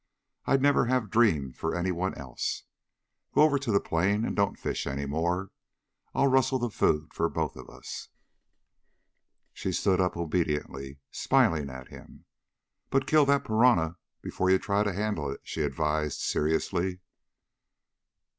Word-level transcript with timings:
I'd 0.47 0.63
never 0.63 0.85
have 0.87 1.11
dreamed 1.11 1.57
for 1.57 1.75
anyone 1.75 2.15
else. 2.15 2.63
Go 3.35 3.43
over 3.43 3.59
to 3.59 3.71
the 3.71 3.79
plane 3.79 4.25
and 4.25 4.35
don't 4.35 4.57
fish 4.57 4.87
any 4.87 5.05
more. 5.05 5.51
I'll 6.15 6.25
rustle 6.25 6.57
the 6.57 6.71
food 6.71 7.13
for 7.13 7.29
both 7.29 7.55
of 7.55 7.69
us." 7.69 8.09
She 9.53 9.71
stood 9.71 10.01
up 10.01 10.17
obediently, 10.17 10.97
smiling 11.11 11.69
at 11.69 11.89
him. 11.89 12.25
"But 12.89 13.05
kill 13.05 13.27
that 13.27 13.45
piranha 13.45 13.97
before 14.23 14.49
you 14.49 14.57
try 14.57 14.81
to 14.83 14.91
handle 14.91 15.29
it," 15.29 15.41
she 15.43 15.61
advised 15.61 16.19
seriously. 16.19 17.01